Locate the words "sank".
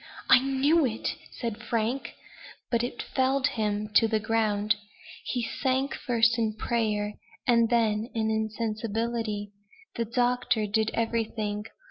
5.43-5.93